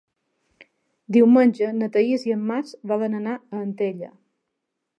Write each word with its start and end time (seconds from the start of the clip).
Diumenge 1.17 1.67
na 1.81 1.89
Thaís 1.97 2.25
i 2.31 2.35
en 2.37 2.41
Max 2.53 2.73
volen 2.93 3.19
anar 3.21 3.37
a 3.41 3.61
Antella. 3.69 4.13